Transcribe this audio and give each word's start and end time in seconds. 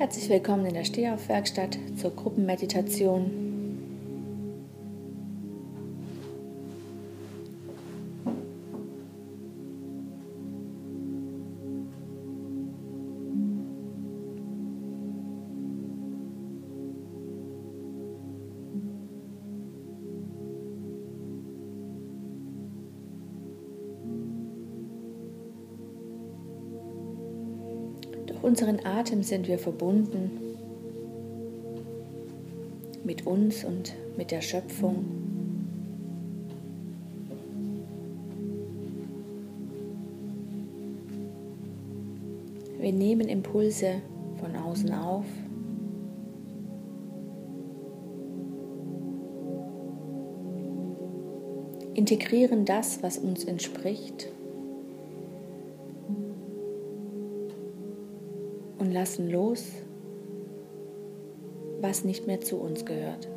Herzlich 0.00 0.30
willkommen 0.30 0.64
in 0.64 0.72
der 0.72 0.84
Stehaufwerkstatt 0.84 1.76
zur 2.00 2.16
Gruppenmeditation. 2.16 3.49
Atem 29.00 29.22
sind 29.22 29.48
wir 29.48 29.58
verbunden 29.58 30.30
mit 33.02 33.26
uns 33.26 33.64
und 33.64 33.94
mit 34.18 34.30
der 34.30 34.42
Schöpfung. 34.42 35.06
Wir 42.78 42.92
nehmen 42.92 43.30
Impulse 43.30 44.02
von 44.38 44.54
außen 44.54 44.92
auf. 44.92 45.24
Integrieren 51.94 52.66
das, 52.66 53.02
was 53.02 53.16
uns 53.16 53.44
entspricht. 53.44 54.28
Und 58.90 58.94
lassen 58.94 59.30
los, 59.30 59.66
was 61.80 62.02
nicht 62.02 62.26
mehr 62.26 62.40
zu 62.40 62.56
uns 62.56 62.84
gehört. 62.84 63.28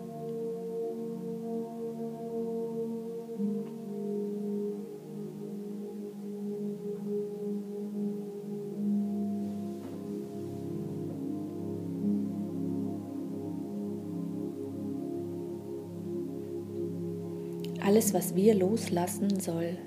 Alles, 17.86 18.16
was 18.16 18.34
wir 18.34 18.56
loslassen, 18.56 19.40
soll 19.40 19.78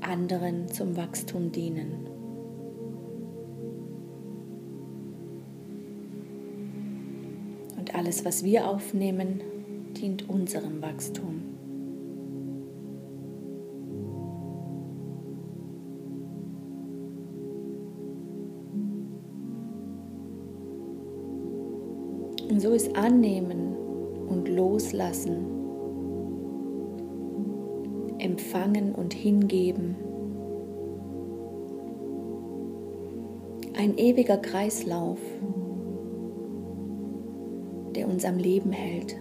anderen 0.00 0.68
zum 0.68 0.96
Wachstum 0.96 1.52
dienen. 1.52 2.13
Alles, 8.04 8.22
was 8.26 8.44
wir 8.44 8.68
aufnehmen, 8.68 9.40
dient 9.96 10.28
unserem 10.28 10.82
Wachstum. 10.82 11.40
Und 22.50 22.60
so 22.60 22.72
ist 22.72 22.94
Annehmen 22.94 23.74
und 24.28 24.50
Loslassen, 24.50 25.46
Empfangen 28.18 28.94
und 28.94 29.14
Hingeben 29.14 29.96
ein 33.76 33.98
ewiger 33.98 34.36
Kreislauf 34.36 35.18
uns 38.14 38.24
am 38.24 38.38
Leben 38.38 38.70
hält. 38.70 39.16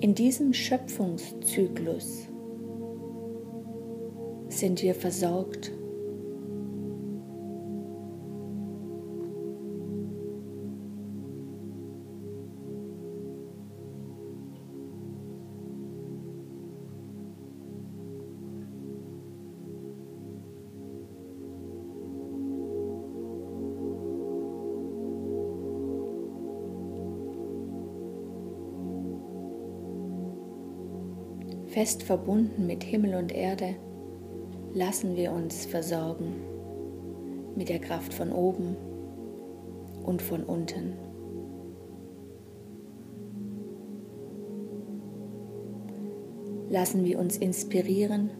In 0.00 0.14
diesem 0.14 0.52
Schöpfungszyklus 0.52 2.28
sind 4.48 4.82
wir 4.82 4.94
versorgt 4.94 5.72
Fest 31.84 32.02
verbunden 32.02 32.66
mit 32.66 32.82
Himmel 32.82 33.14
und 33.14 33.30
Erde, 33.30 33.76
lassen 34.72 35.16
wir 35.16 35.32
uns 35.32 35.66
versorgen 35.66 36.32
mit 37.56 37.68
der 37.68 37.78
Kraft 37.78 38.14
von 38.14 38.32
oben 38.32 38.74
und 40.02 40.22
von 40.22 40.44
unten. 40.44 40.94
Lassen 46.70 47.04
wir 47.04 47.18
uns 47.18 47.36
inspirieren, 47.36 48.30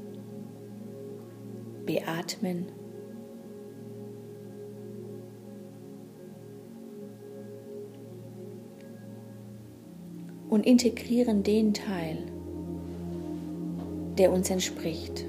beatmen 1.85 2.65
und 10.49 10.65
integrieren 10.65 11.43
den 11.43 11.75
Teil, 11.75 12.34
der 14.19 14.33
uns 14.33 14.51
entspricht. 14.51 15.25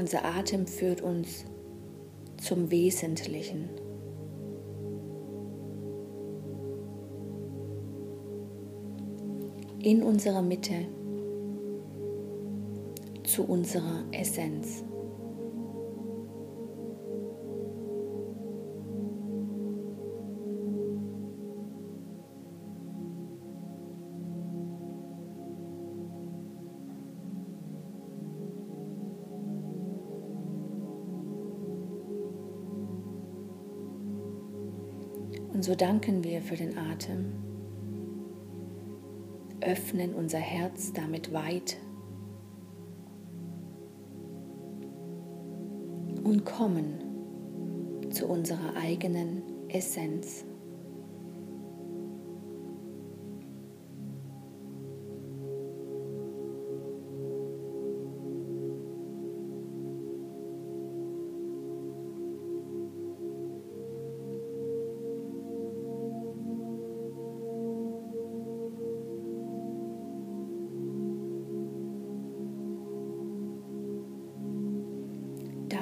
Unser 0.00 0.24
Atem 0.24 0.66
führt 0.66 1.02
uns 1.02 1.44
zum 2.38 2.70
Wesentlichen. 2.70 3.68
In 9.82 10.02
unserer 10.02 10.42
Mitte 10.42 10.86
zu 13.24 13.44
unserer 13.44 14.04
Essenz. 14.12 14.84
Und 35.52 35.64
so 35.64 35.74
danken 35.74 36.24
wir 36.24 36.40
für 36.40 36.56
den 36.56 36.78
Atem 36.78 37.49
öffnen 39.70 40.14
unser 40.14 40.38
Herz 40.38 40.92
damit 40.92 41.32
weit 41.32 41.76
und 46.24 46.44
kommen 46.44 48.10
zu 48.10 48.26
unserer 48.26 48.74
eigenen 48.76 49.42
Essenz. 49.68 50.44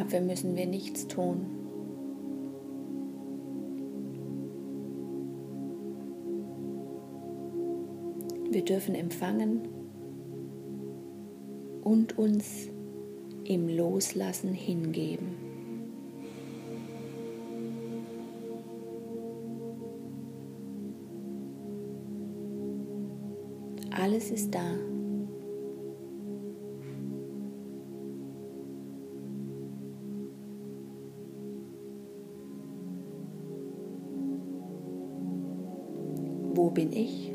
Dafür 0.09 0.23
müssen 0.23 0.57
wir 0.57 0.65
nichts 0.65 1.07
tun. 1.07 1.45
Wir 8.51 8.65
dürfen 8.65 8.95
empfangen 8.95 9.69
und 11.83 12.17
uns 12.17 12.71
im 13.45 13.69
Loslassen 13.69 14.55
hingeben. 14.55 15.37
Alles 23.91 24.31
ist 24.31 24.55
da. 24.55 24.88
Wo 36.69 36.73
bin 36.73 36.93
ich? 36.93 37.33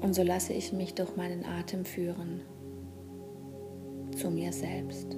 Und 0.00 0.14
so 0.14 0.24
lasse 0.24 0.52
ich 0.52 0.72
mich 0.72 0.94
durch 0.94 1.14
meinen 1.14 1.44
Atem 1.44 1.84
führen 1.84 2.42
zu 4.16 4.30
mir 4.30 4.52
selbst. 4.52 5.16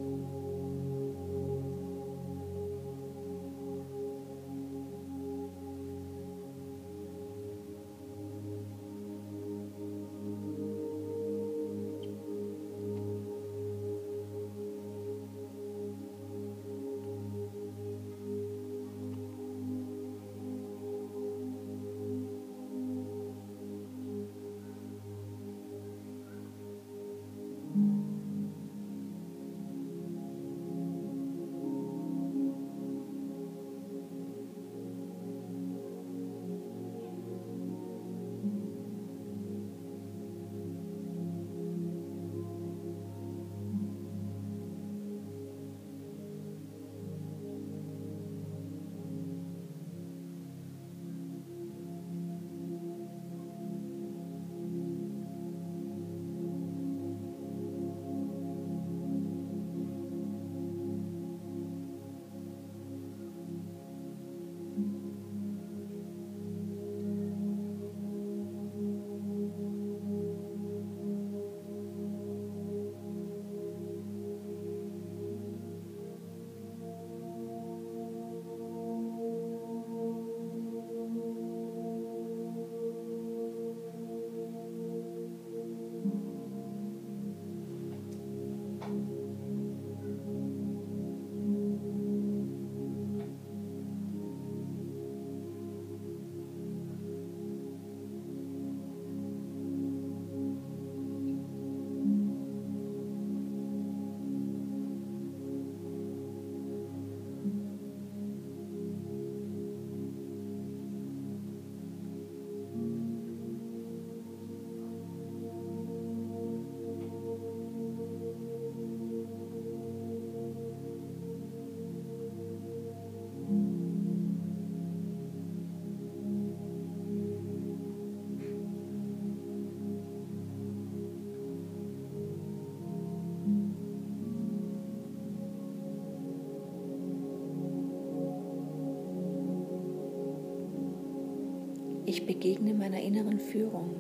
Begegne 142.26 142.74
meiner 142.74 143.00
inneren 143.00 143.38
Führung. 143.38 143.95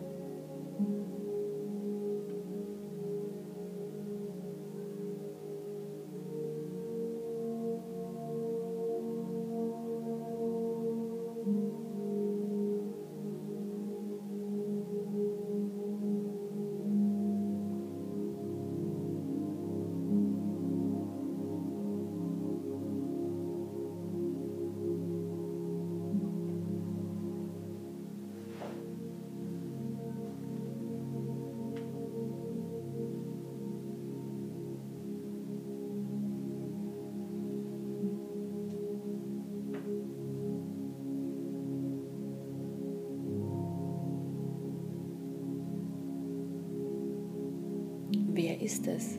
Wer 48.86 48.94
ist 48.94 49.02
es, 49.02 49.18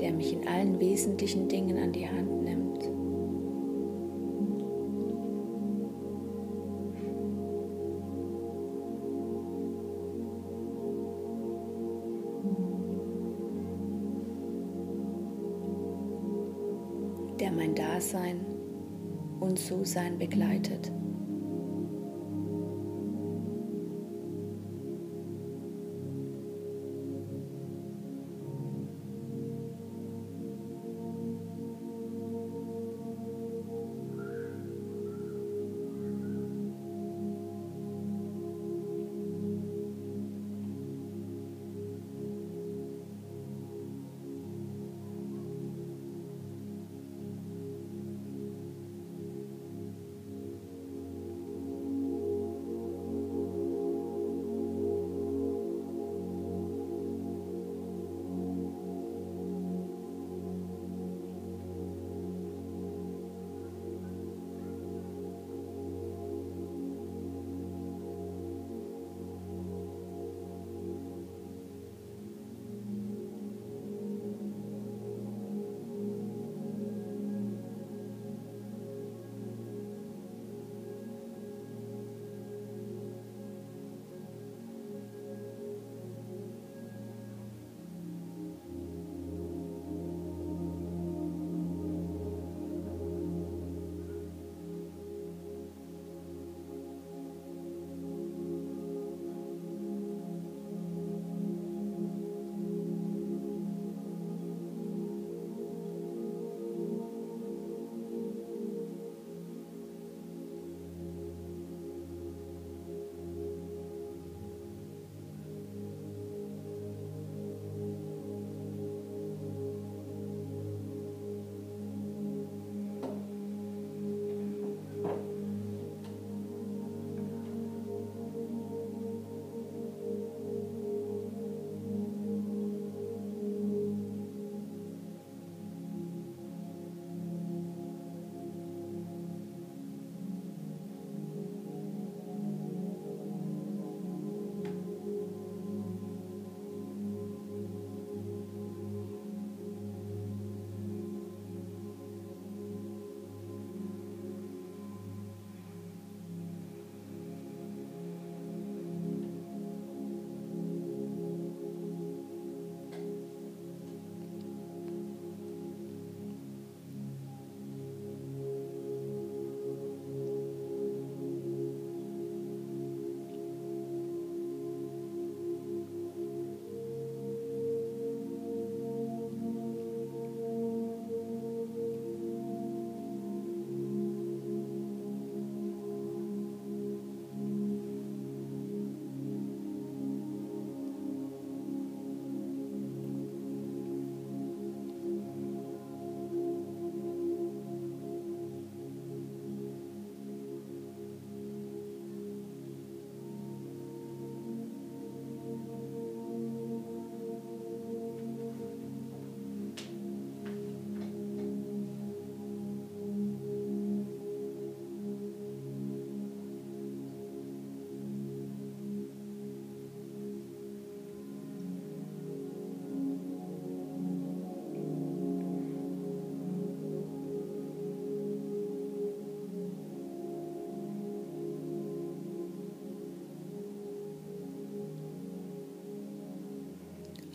der 0.00 0.12
mich 0.12 0.34
in 0.34 0.46
allen 0.46 0.78
wesentlichen 0.78 1.48
Dingen 1.48 1.78
an 1.78 1.92
die 1.92 2.06
Hand 2.06 2.42
nimmt? 2.42 2.82
der 17.40 17.50
mein 17.50 17.74
Dasein 17.74 18.46
und 19.40 19.58
So-Sein 19.58 20.16
begleitet. 20.16 20.91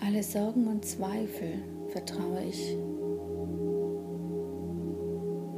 Alle 0.07 0.23
Sorgen 0.23 0.67
und 0.67 0.85
Zweifel 0.85 1.61
vertraue 1.89 2.41
ich 2.41 2.77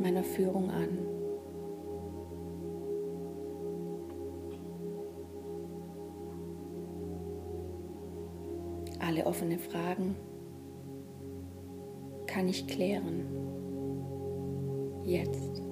meiner 0.01 0.23
Führung 0.23 0.71
an. 0.71 0.97
Alle 8.97 9.23
offene 9.27 9.59
Fragen 9.59 10.15
kann 12.25 12.47
ich 12.47 12.65
klären. 12.65 13.27
Jetzt. 15.03 15.68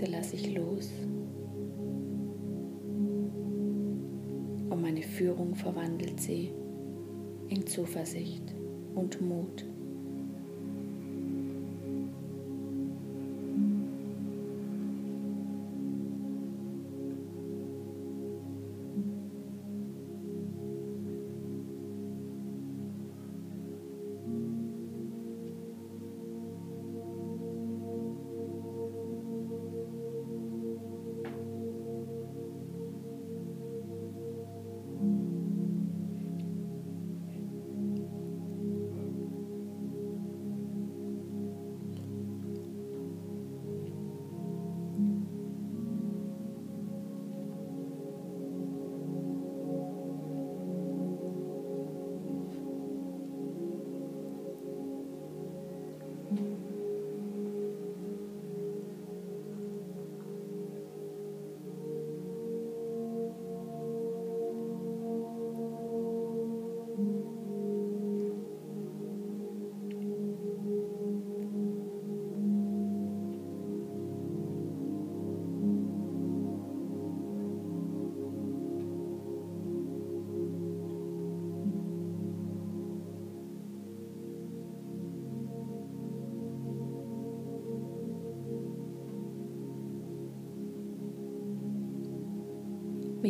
Ängste 0.00 0.10
lasse 0.16 0.36
ich 0.36 0.54
los 0.54 0.90
und 4.70 4.80
meine 4.80 5.02
Führung 5.02 5.54
verwandelt 5.54 6.20
sie 6.20 6.54
in 7.48 7.66
Zuversicht 7.66 8.54
und 8.94 9.20
Mut. 9.20 9.66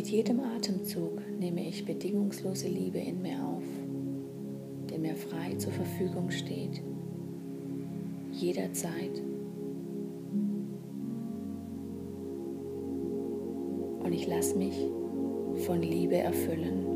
Mit 0.01 0.09
jedem 0.09 0.39
Atemzug 0.39 1.21
nehme 1.39 1.61
ich 1.69 1.85
bedingungslose 1.85 2.67
Liebe 2.67 2.97
in 2.97 3.21
mir 3.21 3.37
auf, 3.45 3.61
die 4.89 4.97
mir 4.97 5.15
frei 5.15 5.53
zur 5.57 5.71
Verfügung 5.71 6.31
steht, 6.31 6.81
jederzeit. 8.31 9.21
Und 14.03 14.11
ich 14.11 14.25
lasse 14.25 14.57
mich 14.57 14.73
von 15.67 15.83
Liebe 15.83 16.17
erfüllen. 16.17 16.90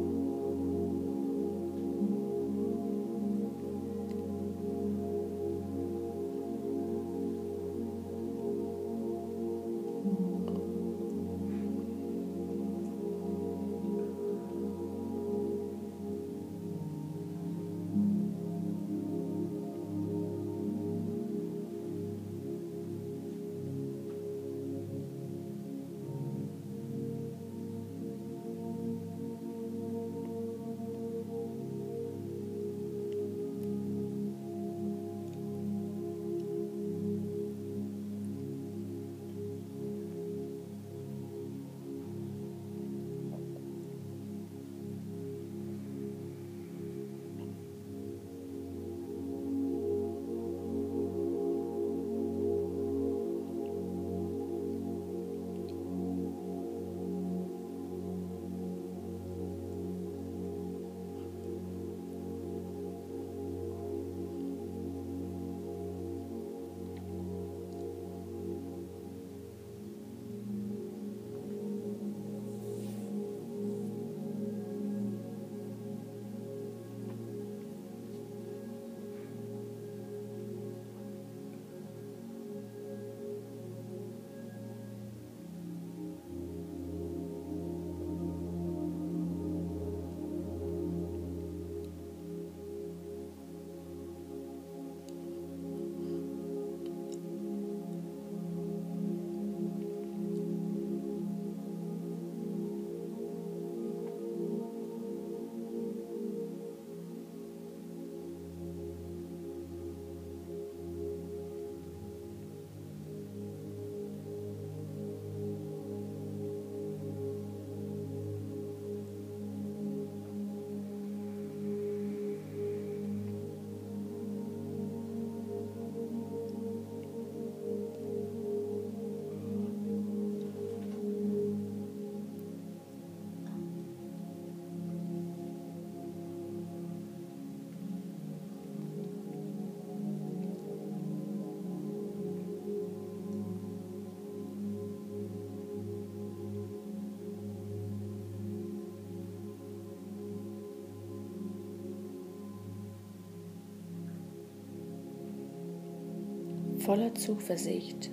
Voller 156.86 157.16
Zuversicht 157.16 158.12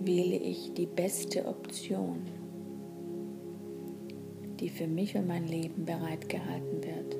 wähle 0.00 0.36
ich 0.36 0.74
die 0.74 0.86
beste 0.86 1.46
Option, 1.46 2.24
die 4.58 4.68
für 4.68 4.88
mich 4.88 5.14
und 5.14 5.28
mein 5.28 5.46
Leben 5.46 5.84
bereitgehalten 5.84 6.82
wird. 6.82 7.15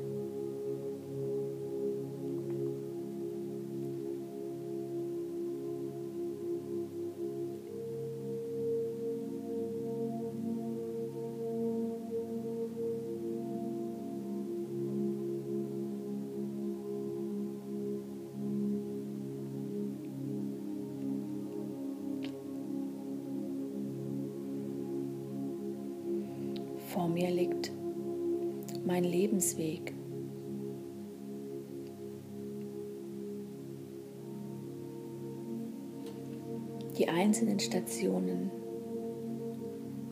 Vor 26.96 27.08
mir 27.08 27.30
liegt 27.30 27.70
mein 28.86 29.04
Lebensweg. 29.04 29.92
Die 36.96 37.06
einzelnen 37.06 37.60
Stationen 37.60 38.50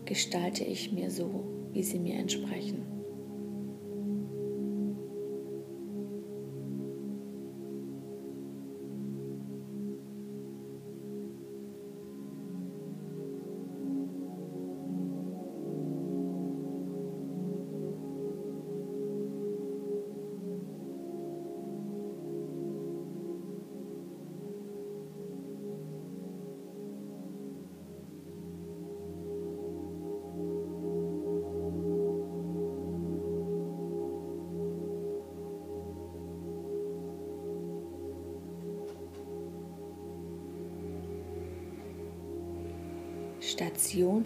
gestalte 0.04 0.64
ich 0.64 0.92
mir 0.92 1.10
so, 1.10 1.44
wie 1.72 1.82
sie 1.82 1.98
mir 1.98 2.16
entsprechen. 2.16 2.82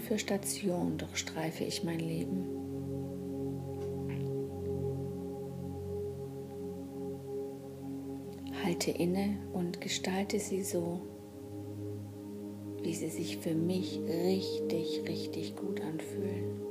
Für 0.09 0.19
Station 0.19 0.97
durchstreife 0.97 1.65
ich 1.65 1.85
mein 1.85 2.01
Leben. 2.01 2.47
Halte 8.65 8.91
inne 8.91 9.37
und 9.53 9.83
gestalte 9.83 10.41
sie 10.41 10.63
so, 10.63 11.03
wie 12.83 12.95
sie 12.95 13.11
sich 13.11 13.37
für 13.37 13.55
mich 13.55 14.01
richtig, 14.09 15.03
richtig 15.07 15.55
gut 15.57 15.83
anfühlen. 15.83 16.68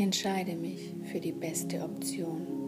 Ich 0.00 0.04
entscheide 0.04 0.56
mich 0.56 0.94
für 1.12 1.20
die 1.20 1.30
beste 1.30 1.82
Option. 1.82 2.59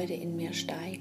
Freude 0.00 0.14
in 0.14 0.34
mir 0.34 0.54
steigt. 0.54 0.99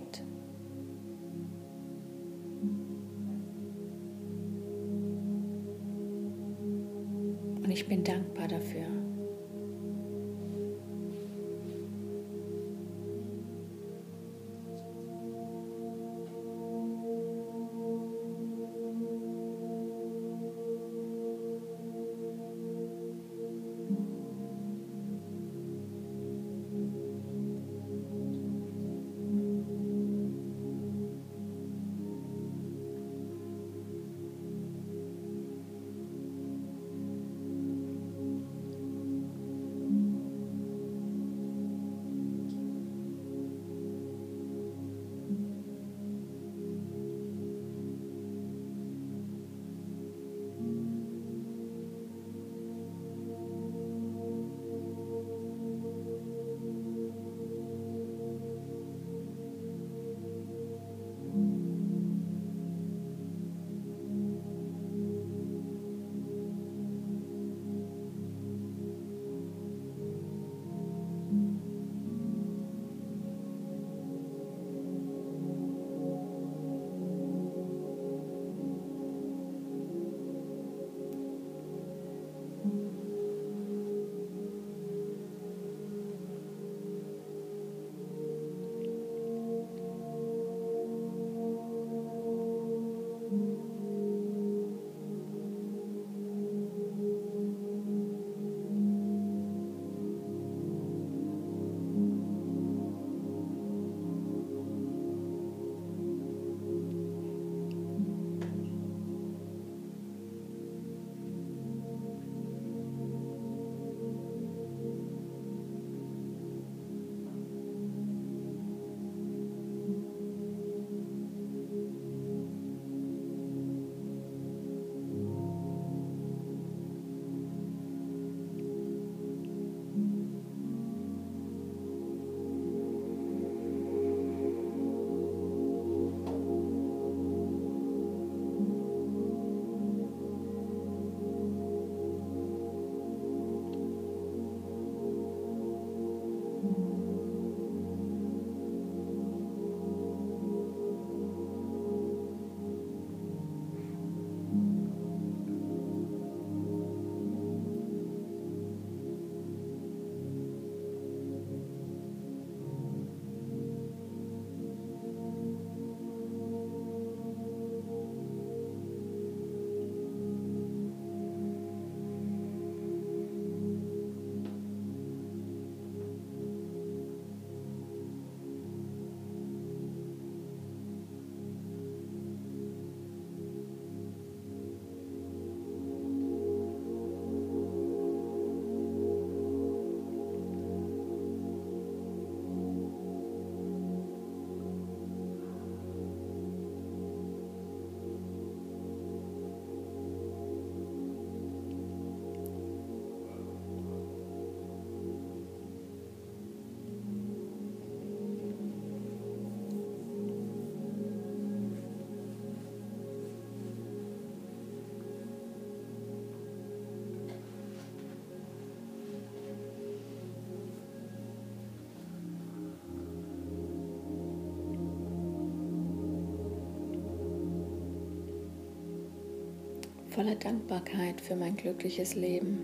Voller 230.19 230.35
Dankbarkeit 230.35 231.21
für 231.21 231.37
mein 231.37 231.55
glückliches 231.55 232.13
Leben, 232.13 232.57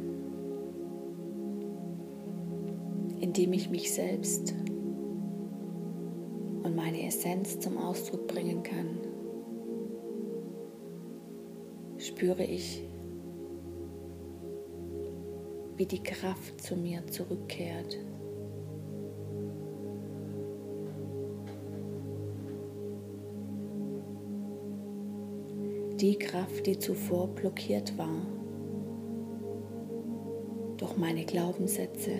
in 3.21 3.31
dem 3.31 3.53
ich 3.53 3.69
mich 3.69 3.93
selbst 3.93 4.53
und 6.63 6.75
meine 6.75 7.07
Essenz 7.07 7.57
zum 7.61 7.77
Ausdruck 7.77 8.27
bringen 8.27 8.61
kann, 8.61 8.99
spüre 11.97 12.43
ich, 12.43 12.83
wie 15.77 15.85
die 15.85 16.03
Kraft 16.03 16.59
zu 16.59 16.75
mir 16.75 17.07
zurückkehrt. 17.07 17.97
Die 26.05 26.19
Kraft, 26.19 26.67
die 26.67 26.77
zuvor 26.77 27.29
blockiert 27.29 27.97
war 27.97 28.27
durch 30.77 30.95
meine 30.97 31.25
Glaubenssätze, 31.25 32.11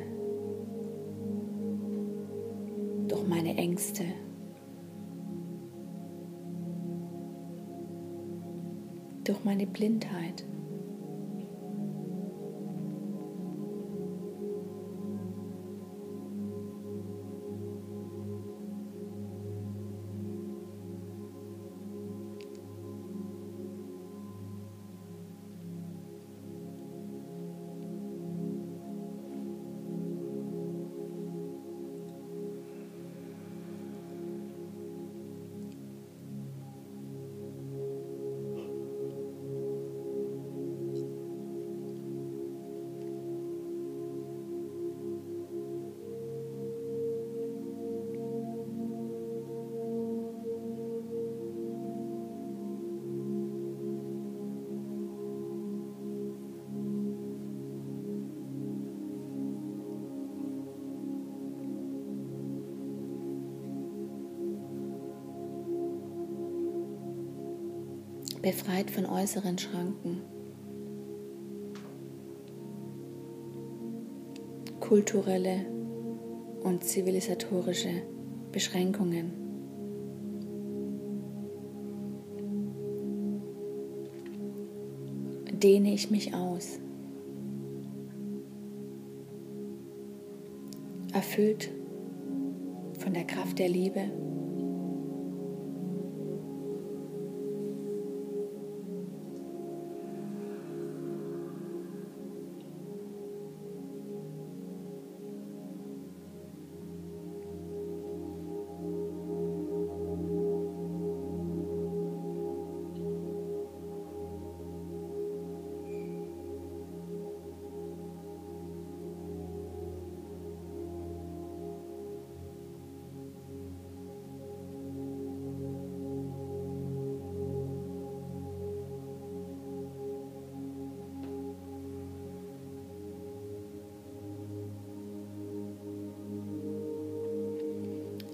durch 3.08 3.28
meine 3.28 3.56
Ängste. 3.58 4.06
durch 9.24 9.44
meine 9.44 9.66
Blindheit. 9.68 10.46
Befreit 68.46 68.92
von 68.92 69.08
äußeren 69.08 69.58
Schranken. 69.58 70.22
Kulturelle 74.80 75.66
und 76.62 76.84
zivilisatorische 76.84 78.04
Beschränkungen. 78.52 79.32
Dehne 85.52 85.96
ich 85.96 86.12
mich 86.12 86.36
aus, 86.36 86.80
erfüllt 91.14 91.72
von 93.00 93.12
der 93.16 93.24
Kraft 93.24 93.58
der 93.58 93.70
Liebe 93.70 94.02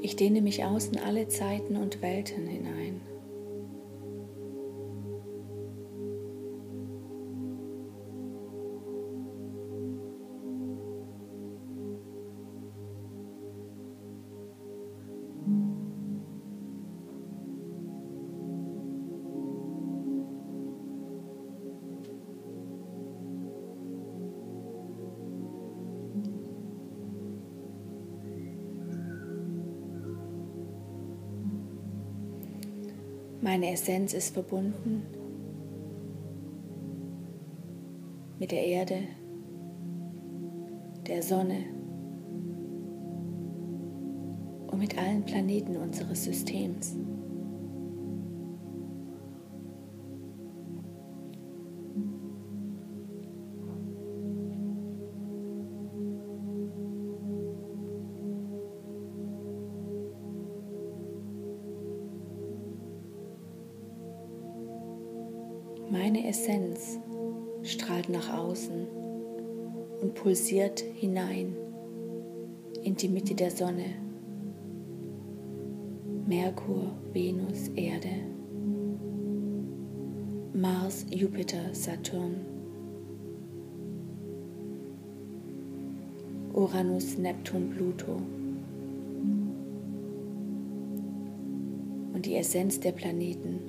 Ich 0.03 0.15
dehne 0.15 0.41
mich 0.41 0.63
aus 0.63 0.87
in 0.87 0.99
alle 0.99 1.27
Zeiten 1.27 1.75
und 1.77 2.01
Welten 2.01 2.47
hinein. 2.47 3.01
Meine 33.61 33.73
Essenz 33.73 34.13
ist 34.15 34.33
verbunden 34.33 35.03
mit 38.39 38.51
der 38.51 38.65
Erde, 38.65 39.03
der 41.05 41.21
Sonne 41.21 41.57
und 44.65 44.79
mit 44.79 44.97
allen 44.97 45.23
Planeten 45.23 45.77
unseres 45.77 46.23
Systems. 46.23 46.97
Und 70.01 70.15
pulsiert 70.15 70.79
hinein 70.79 71.55
in 72.83 72.95
die 72.95 73.07
Mitte 73.07 73.35
der 73.35 73.51
Sonne. 73.51 73.85
Merkur, 76.25 76.91
Venus, 77.13 77.67
Erde, 77.75 78.09
Mars, 80.53 81.05
Jupiter, 81.09 81.73
Saturn, 81.73 82.45
Uranus, 86.53 87.17
Neptun, 87.17 87.69
Pluto. 87.69 88.21
Und 92.13 92.25
die 92.25 92.35
Essenz 92.35 92.79
der 92.79 92.91
Planeten 92.91 93.59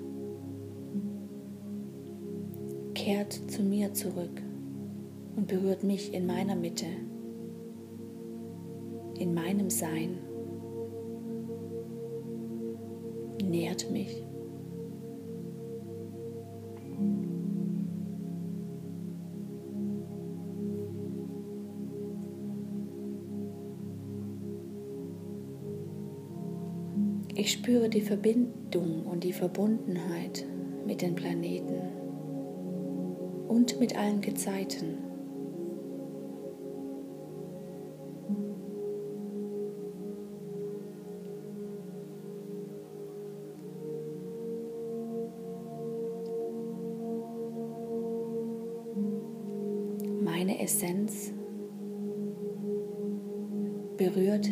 kehrt 2.95 3.33
zu 3.51 3.63
mir 3.63 3.93
zurück 3.93 4.43
und 5.37 5.47
berührt 5.47 5.83
mich 5.83 6.13
in 6.13 6.27
meiner 6.27 6.57
Mitte, 6.57 6.87
in 9.19 9.35
meinem 9.35 9.71
Sein, 9.71 10.19
nährt 13.43 13.91
mich. 13.91 14.25
Ich 27.35 27.53
spüre 27.53 27.89
die 27.89 28.03
Verbindung 28.03 29.07
und 29.07 29.25
die 29.25 29.33
Verbundenheit 29.33 30.47
mit 30.87 31.03
den 31.03 31.15
Planeten. 31.15 32.03
und 33.49 33.79
mit 33.79 33.97
allen 33.97 34.23
Gezeiten. 34.23 35.12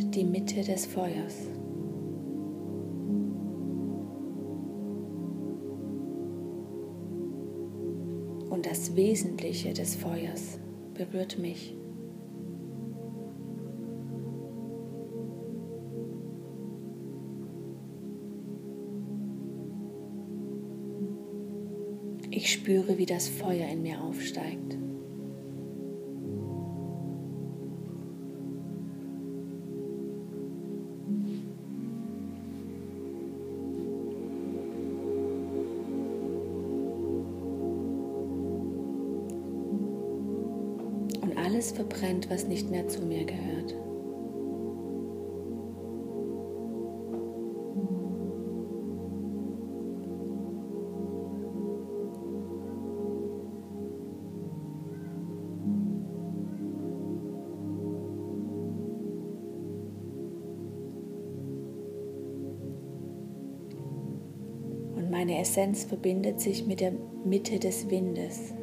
Die 0.08 0.24
Mitte 0.24 0.62
des 0.62 0.86
Feuers. 0.86 1.48
Und 8.48 8.66
das 8.66 8.96
Wesentliche 8.96 9.72
des 9.72 9.94
Feuers 9.94 10.58
berührt 10.94 11.38
mich. 11.38 11.76
Ich 22.32 22.52
spüre, 22.52 22.96
wie 22.96 23.06
das 23.06 23.28
Feuer 23.28 23.68
in 23.68 23.82
mir 23.82 24.02
aufsteigt. 24.02 24.78
Was 42.30 42.46
nicht 42.46 42.70
mehr 42.70 42.86
zu 42.86 43.02
mir 43.02 43.24
gehört. 43.24 43.74
Und 64.94 65.10
meine 65.10 65.40
Essenz 65.40 65.82
verbindet 65.82 66.40
sich 66.40 66.64
mit 66.64 66.78
der 66.78 66.92
Mitte 67.24 67.58
des 67.58 67.90
Windes. 67.90 68.54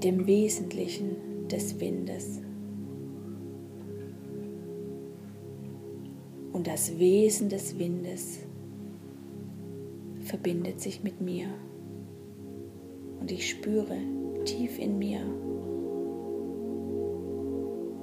Mit 0.00 0.04
dem 0.04 0.26
Wesentlichen 0.26 1.46
des 1.48 1.78
Windes. 1.78 2.40
Und 6.54 6.66
das 6.66 6.98
Wesen 6.98 7.50
des 7.50 7.78
Windes 7.78 8.38
verbindet 10.20 10.80
sich 10.80 11.02
mit 11.02 11.20
mir. 11.20 11.48
Und 13.20 13.30
ich 13.30 13.50
spüre 13.50 13.98
tief 14.46 14.78
in 14.78 14.98
mir, 14.98 15.20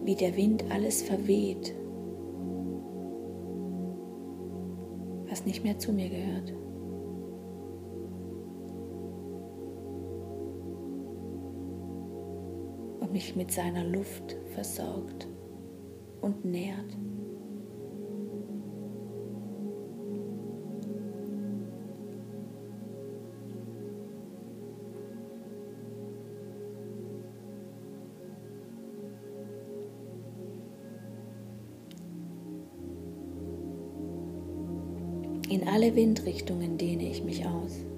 wie 0.06 0.16
der 0.16 0.38
Wind 0.38 0.66
alles 0.70 1.02
verweht, 1.02 1.74
was 5.28 5.48
nicht 5.48 5.64
mehr 5.64 5.80
zu 5.80 5.92
mir 5.92 6.10
gehört. 6.10 6.54
Mich 13.17 13.36
mit 13.36 13.51
seiner 13.51 13.84
Luft 13.84 14.38
versorgt 14.53 15.27
und 16.21 16.45
nährt. 16.45 16.95
In 35.49 35.67
alle 35.67 35.95
Windrichtungen 35.95 36.77
dehne 36.77 37.10
ich 37.10 37.23
mich 37.23 37.43
aus. 37.47 37.97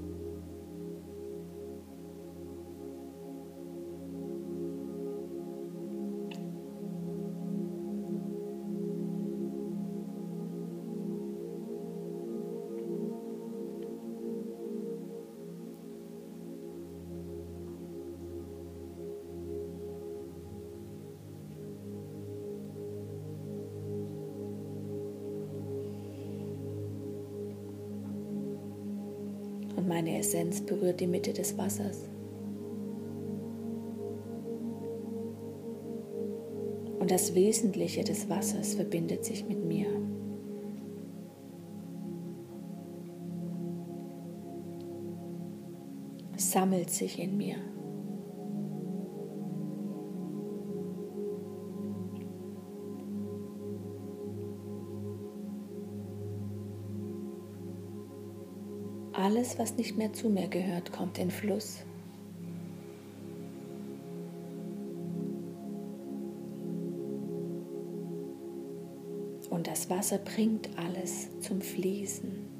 Meine 29.90 30.20
Essenz 30.20 30.62
berührt 30.62 31.00
die 31.00 31.08
Mitte 31.08 31.34
des 31.34 31.58
Wassers. 31.58 32.08
Und 37.00 37.10
das 37.10 37.34
Wesentliche 37.34 38.04
des 38.04 38.30
Wassers 38.30 38.76
verbindet 38.76 39.26
sich 39.26 39.46
mit 39.46 39.66
mir. 39.66 39.88
sammelt 46.38 46.90
sich 46.90 47.20
in 47.20 47.38
mir. 47.38 47.58
Alles, 59.40 59.58
was 59.58 59.78
nicht 59.78 59.98
mehr 59.98 60.12
zu 60.12 60.28
mir 60.28 60.50
gehört, 60.50 60.92
kommt 60.92 61.18
in 61.18 61.32
Fluss. 61.32 61.78
Und 69.50 69.66
das 69.66 69.90
Wasser 69.90 70.18
bringt 70.18 70.68
alles 70.76 71.30
zum 71.40 71.62
Fließen. 71.62 72.59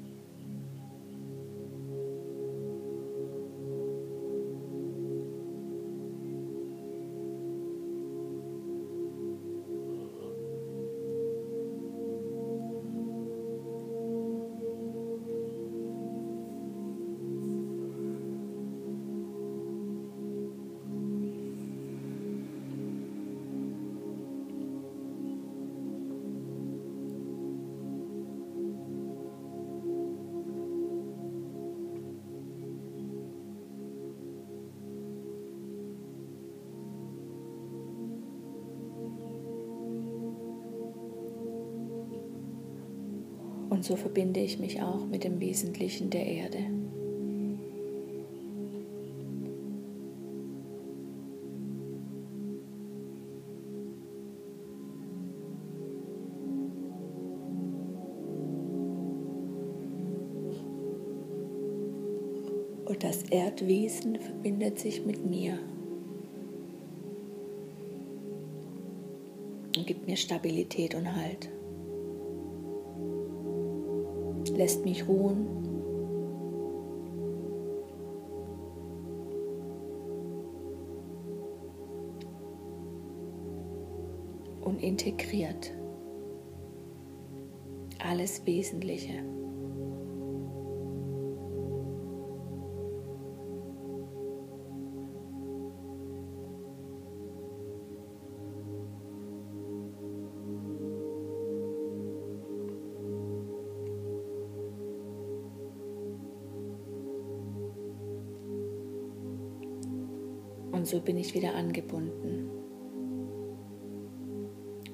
Und 43.80 43.84
so 43.86 43.96
verbinde 43.96 44.40
ich 44.40 44.58
mich 44.58 44.82
auch 44.82 45.06
mit 45.06 45.24
dem 45.24 45.40
Wesentlichen 45.40 46.10
der 46.10 46.26
Erde. 46.26 46.58
Und 62.84 63.02
das 63.02 63.22
Erdwesen 63.30 64.20
verbindet 64.20 64.78
sich 64.78 65.06
mit 65.06 65.24
mir 65.24 65.58
und 69.74 69.86
gibt 69.86 70.06
mir 70.06 70.18
Stabilität 70.18 70.94
und 70.94 71.16
Halt 71.16 71.48
lässt 74.60 74.84
mich 74.84 75.08
ruhen. 75.08 75.46
Und 84.60 84.82
integriert 84.82 85.72
alles 88.00 88.44
Wesentliche. 88.44 89.24
Und 110.80 110.86
so 110.86 110.98
bin 110.98 111.18
ich 111.18 111.34
wieder 111.34 111.54
angebunden 111.56 112.48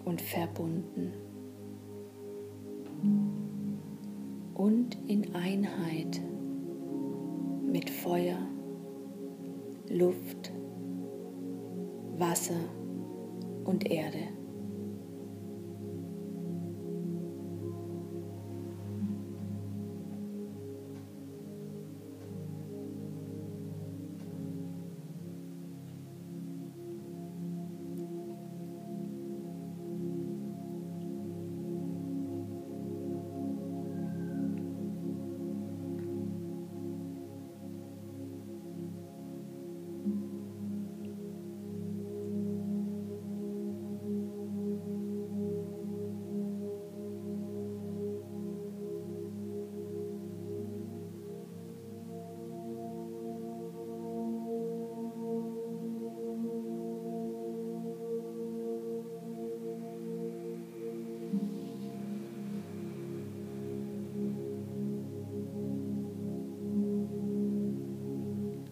und 0.04 0.20
verbunden 0.20 1.12
und 4.54 4.98
in 5.06 5.32
Einheit 5.36 6.20
mit 7.70 7.88
Feuer, 7.88 8.48
Luft, 9.88 10.50
Wasser 12.18 12.68
und 13.62 13.88
Erde. 13.88 14.35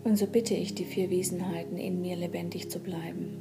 Und 0.04 0.18
so 0.18 0.26
bitte 0.26 0.54
ich 0.54 0.74
die 0.74 0.84
vier 0.84 1.10
Wesenheiten, 1.10 1.78
in 1.78 2.02
mir 2.02 2.14
lebendig 2.14 2.70
zu 2.70 2.78
bleiben. 2.78 3.38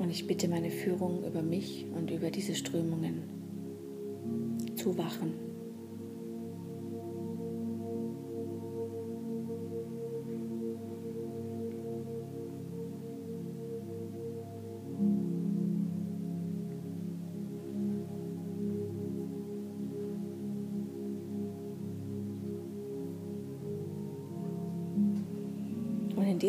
Und 0.00 0.10
ich 0.10 0.26
bitte 0.26 0.48
meine 0.48 0.70
Führung 0.70 1.24
über 1.24 1.42
mich 1.42 1.86
und 1.94 2.10
über 2.10 2.30
diese 2.30 2.56
Strömungen 2.56 3.22
zu 4.74 4.98
wachen. 4.98 5.47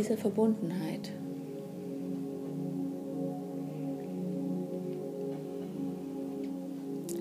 In 0.10 0.16
dieser 0.16 0.22
Verbundenheit 0.22 1.12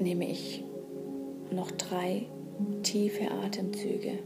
nehme 0.01 0.31
ich 0.31 0.65
noch 1.51 1.71
drei 1.73 2.27
tiefe 2.83 3.31
Atemzüge. 3.31 4.19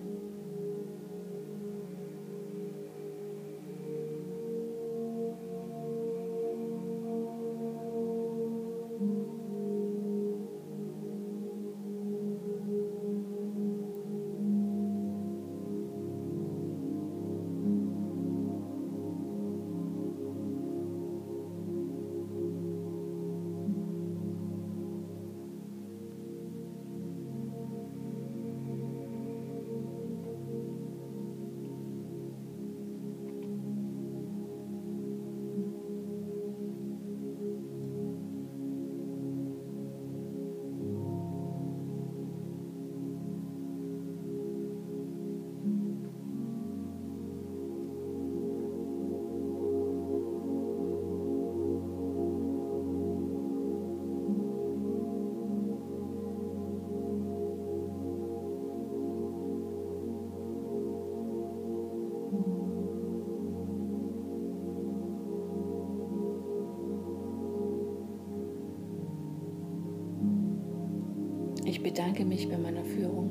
Bedanke 71.92 72.24
mich 72.24 72.48
bei 72.48 72.56
meiner 72.56 72.84
Führung. 72.84 73.30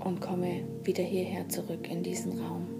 Und 0.00 0.20
komme 0.20 0.64
wieder 0.82 1.04
hierher 1.04 1.48
zurück 1.48 1.88
in 1.88 2.02
diesen 2.02 2.40
Raum. 2.40 2.73